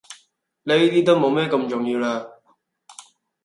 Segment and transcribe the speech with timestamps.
[0.63, 2.27] 呢啲都無咁重要喇